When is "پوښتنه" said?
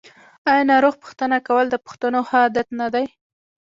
1.03-1.37